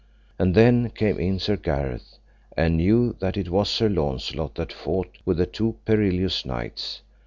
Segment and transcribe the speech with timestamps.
[0.39, 2.17] And then came in Sir Gareth,
[2.57, 7.03] and knew that it was Sir Launcelot that fought with the two perilous knights.